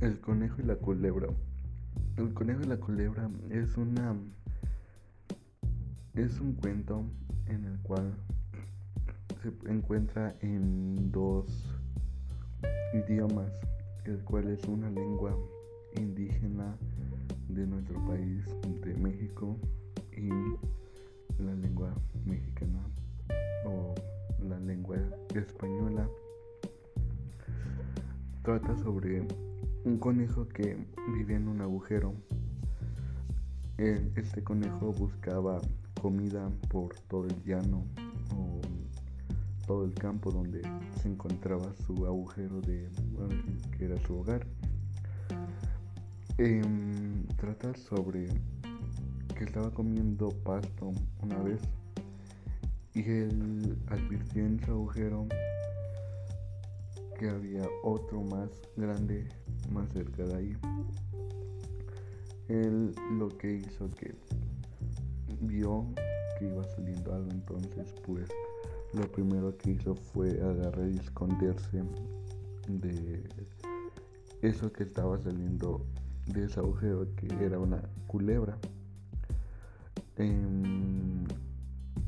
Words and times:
El 0.00 0.18
conejo 0.18 0.62
y 0.62 0.64
la 0.64 0.76
culebra. 0.76 1.28
El 2.16 2.32
conejo 2.32 2.62
y 2.62 2.66
la 2.66 2.78
culebra 2.78 3.28
es 3.50 3.76
una 3.76 4.16
es 6.14 6.40
un 6.40 6.54
cuento 6.54 7.04
en 7.48 7.66
el 7.66 7.78
cual 7.80 8.14
se 9.42 9.52
encuentra 9.70 10.34
en 10.40 11.12
dos 11.12 11.78
idiomas, 12.94 13.52
el 14.06 14.18
cual 14.24 14.48
es 14.48 14.64
una 14.64 14.88
lengua 14.88 15.36
indígena 15.96 16.76
de 17.48 17.66
nuestro 17.66 18.02
país, 18.06 18.46
de 18.82 18.94
México, 18.94 19.58
y 20.16 20.30
la 21.42 21.54
lengua 21.56 21.94
mexicana 22.24 22.82
o 23.66 23.94
la 24.48 24.58
lengua 24.60 24.96
española. 25.34 26.08
Trata 28.42 28.74
sobre 28.78 29.26
un 29.84 29.98
conejo 29.98 30.46
que 30.48 30.76
vive 31.14 31.34
en 31.34 31.48
un 31.48 31.60
agujero. 31.60 32.14
Este 33.78 34.44
conejo 34.44 34.92
buscaba 34.92 35.60
comida 36.00 36.50
por 36.68 36.94
todo 37.08 37.26
el 37.26 37.42
llano 37.44 37.84
o 38.36 38.60
todo 39.66 39.84
el 39.84 39.94
campo 39.94 40.30
donde 40.30 40.60
se 41.00 41.08
encontraba 41.08 41.72
su 41.86 42.06
agujero 42.06 42.60
de 42.60 42.88
que 43.76 43.86
era 43.86 43.98
su 44.06 44.18
hogar. 44.18 44.46
Em, 46.36 47.26
trata 47.36 47.74
sobre 47.76 48.28
que 49.36 49.44
estaba 49.44 49.70
comiendo 49.70 50.28
pasto 50.44 50.92
una 51.22 51.38
vez 51.38 51.60
y 52.94 53.02
él 53.02 53.78
advirtió 53.88 54.44
en 54.44 54.60
su 54.60 54.72
agujero 54.72 55.26
que 57.20 57.28
había 57.28 57.68
otro 57.82 58.22
más 58.22 58.48
grande 58.78 59.28
más 59.70 59.92
cerca 59.92 60.24
de 60.24 60.34
ahí. 60.36 60.56
Él 62.48 62.94
lo 63.18 63.28
que 63.28 63.56
hizo 63.56 63.90
que 63.90 64.14
vio 65.42 65.84
que 66.38 66.46
iba 66.46 66.64
saliendo 66.64 67.14
algo, 67.14 67.30
entonces 67.30 67.94
pues 68.06 68.26
lo 68.94 69.02
primero 69.12 69.54
que 69.58 69.72
hizo 69.72 69.94
fue 69.94 70.30
agarrar 70.40 70.88
y 70.88 70.96
esconderse 70.96 71.82
de 72.68 73.22
eso 74.40 74.72
que 74.72 74.84
estaba 74.84 75.18
saliendo 75.18 75.84
de 76.24 76.46
ese 76.46 76.58
agujero 76.58 77.06
que 77.16 77.28
era 77.44 77.58
una 77.58 77.82
culebra. 78.06 78.56
En 80.16 81.26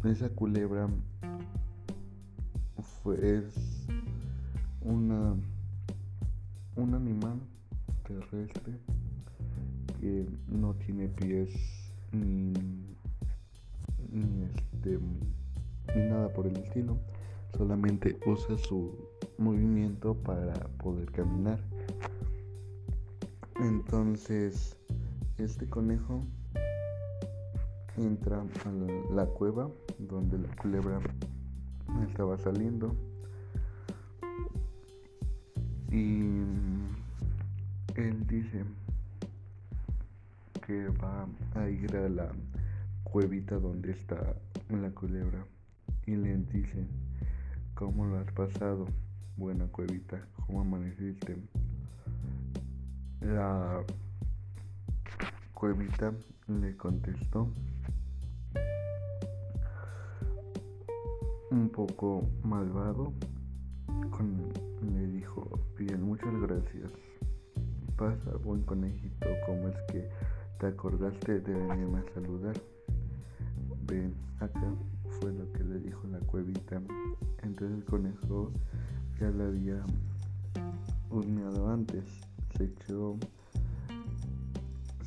esa 0.04 0.30
culebra 0.30 0.88
fue 3.02 3.36
es 3.36 3.82
una 4.84 5.34
un 6.76 6.94
animal 6.94 7.38
terrestre 8.06 8.78
que 10.00 10.26
no 10.48 10.74
tiene 10.74 11.08
pies 11.08 11.50
ni 12.12 12.52
ni 14.10 14.44
este 14.44 14.98
ni 15.94 16.02
nada 16.08 16.32
por 16.32 16.46
el 16.46 16.56
estilo. 16.56 16.96
Solamente 17.56 18.18
usa 18.26 18.56
su 18.56 18.96
movimiento 19.36 20.14
para 20.14 20.54
poder 20.78 21.10
caminar. 21.12 21.60
Entonces, 23.60 24.76
este 25.38 25.68
conejo 25.68 26.24
entra 27.96 28.40
a 28.40 29.12
la 29.14 29.26
cueva 29.26 29.70
donde 29.98 30.38
la 30.38 30.48
culebra 30.56 31.00
estaba 32.08 32.38
saliendo 32.38 32.96
y 35.92 36.32
él 37.96 38.26
dice 38.26 38.64
que 40.66 40.88
va 40.88 41.28
a 41.54 41.68
ir 41.68 41.94
a 41.96 42.08
la 42.08 42.32
cuevita 43.04 43.56
donde 43.56 43.92
está 43.92 44.34
la 44.70 44.90
culebra. 44.90 45.44
Y 46.06 46.16
le 46.16 46.36
dice 46.38 46.86
cómo 47.74 48.06
lo 48.06 48.18
has 48.18 48.32
pasado 48.32 48.86
buena 49.36 49.66
cuevita 49.66 50.20
cómo 50.46 50.60
amaneciste 50.60 51.36
la 53.20 53.84
cuevita 55.54 56.12
le 56.48 56.76
contestó 56.76 57.48
un 61.52 61.68
poco 61.68 62.28
malvado. 62.42 63.12
le 64.82 65.06
dijo, 65.06 65.48
bien, 65.84 66.02
muchas 66.02 66.32
gracias. 66.40 66.92
Pasa, 67.96 68.36
buen 68.44 68.62
conejito, 68.62 69.26
¿cómo 69.46 69.68
es 69.68 69.76
que 69.90 70.08
te 70.60 70.66
acordaste 70.66 71.40
de 71.40 71.54
venirme 71.54 71.98
a 71.98 72.14
saludar? 72.14 72.54
Ven 73.86 74.14
acá, 74.38 74.74
fue 75.20 75.32
lo 75.32 75.50
que 75.52 75.64
le 75.64 75.80
dijo 75.80 76.06
la 76.08 76.20
cuevita. 76.20 76.80
Entonces 77.42 77.78
el 77.78 77.84
conejo 77.84 78.52
ya 79.20 79.30
le 79.30 79.44
había 79.44 79.84
husmeado 81.10 81.68
antes 81.70 82.04
se 82.56 82.64
echó, 82.64 83.18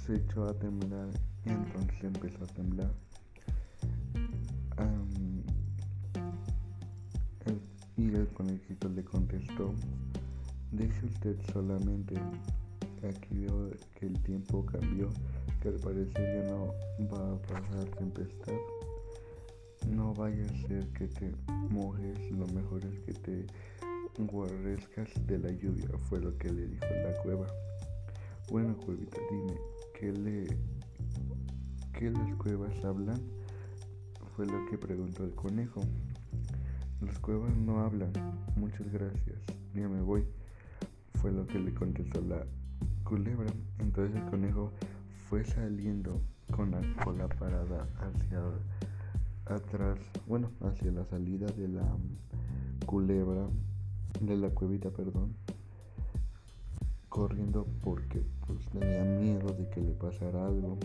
se 0.06 0.16
echó 0.16 0.46
a 0.46 0.54
temblar 0.54 1.10
y 1.46 1.50
entonces 1.50 2.04
empezó 2.04 2.44
a 2.44 2.48
temblar. 2.48 2.92
y 7.98 8.14
el 8.14 8.28
conejito 8.30 8.90
le 8.90 9.04
contestó, 9.06 9.74
deje 10.72 11.06
usted 11.06 11.38
solamente, 11.52 12.16
aquí 13.08 13.38
veo 13.38 13.72
que 13.98 14.08
el 14.08 14.22
tiempo 14.24 14.66
cambió, 14.66 15.10
que 15.62 15.70
al 15.70 15.76
parecer 15.76 16.44
ya 16.44 16.52
no 16.52 16.74
va 17.08 17.34
a 17.34 17.42
pasar 17.42 17.86
tempestad. 17.98 18.54
No 19.90 20.14
vaya 20.14 20.44
a 20.44 20.68
ser 20.68 20.88
que 20.94 21.08
te 21.08 21.32
mojes, 21.70 22.32
lo 22.32 22.48
mejor 22.48 22.84
es 22.86 23.00
que 23.02 23.14
te 23.14 23.46
guarrezcas 24.18 25.10
de 25.28 25.40
la 25.40 25.52
lluvia, 25.52 25.90
fue 26.10 26.20
lo 26.20 26.36
que 26.38 26.52
le 26.52 26.68
dijo 26.68 26.86
la 27.04 27.22
cueva. 27.22 27.48
Bueno, 28.50 28.76
cuevita, 28.78 29.18
dime, 29.32 29.58
¿qué 30.00 30.12
le 30.12 30.48
qué 31.98 32.12
las 32.12 32.36
cuevas 32.36 32.84
hablan? 32.84 33.20
Fue 34.36 34.46
lo 34.46 34.66
que 34.66 34.78
preguntó 34.78 35.24
el 35.24 35.34
conejo. 35.34 35.82
Las 37.02 37.18
cuevas 37.20 37.56
no 37.56 37.80
hablan. 37.80 38.12
Muchas 38.56 38.92
gracias. 38.92 39.40
Ya 39.74 39.88
me 39.88 40.02
voy. 40.02 40.26
Fue 41.26 41.32
lo 41.32 41.48
que 41.48 41.58
le 41.58 41.74
contestó 41.74 42.22
la 42.22 42.46
culebra. 43.04 43.52
Entonces 43.80 44.16
el 44.16 44.30
conejo 44.30 44.72
fue 45.28 45.44
saliendo 45.44 46.22
con 46.56 46.70
la 46.70 46.82
cola 47.04 47.28
parada 47.28 47.88
hacia 47.98 48.44
atrás, 49.48 49.98
bueno, 50.28 50.52
hacia 50.62 50.92
la 50.92 51.04
salida 51.06 51.48
de 51.48 51.68
la 51.68 51.98
culebra 52.86 53.48
de 54.22 54.38
la 54.38 54.52
cuevita, 54.52 54.92
perdón, 54.92 55.36
corriendo 57.10 57.66
porque 57.82 58.24
pues 58.46 58.64
tenía 58.70 59.04
miedo 59.04 59.52
de 59.52 59.68
que 59.70 59.82
le 59.82 59.94
pasara 59.94 60.46
algo, 60.46 60.78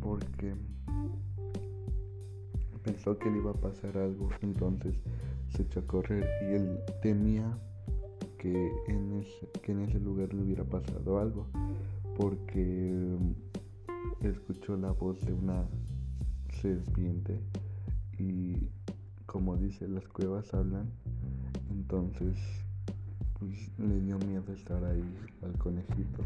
porque 0.00 0.54
pensó 2.84 3.18
que 3.18 3.28
le 3.28 3.38
iba 3.38 3.50
a 3.50 3.54
pasar 3.54 3.98
algo, 3.98 4.28
entonces 4.40 4.94
se 5.48 5.62
echó 5.62 5.80
a 5.80 5.86
correr 5.88 6.24
y 6.42 6.54
él 6.54 6.78
temía 7.02 7.58
que 8.38 8.72
en 8.86 9.12
ese, 9.20 9.48
que 9.62 9.72
en 9.72 9.80
ese 9.80 9.98
lugar 9.98 10.32
le 10.32 10.42
hubiera 10.42 10.64
pasado 10.64 11.18
algo, 11.18 11.46
porque 12.16 13.16
escuchó 14.22 14.76
la 14.76 14.92
voz 14.92 15.20
de 15.24 15.32
una 15.32 15.66
serpiente 16.60 17.40
y 18.18 18.68
como 19.26 19.56
dice, 19.56 19.86
las 19.88 20.08
cuevas 20.08 20.54
hablan, 20.54 20.90
entonces 21.70 22.36
pues 23.38 23.70
le 23.78 24.00
dio 24.00 24.18
miedo 24.18 24.52
estar 24.52 24.82
ahí 24.84 25.04
al 25.42 25.52
conejito. 25.58 26.24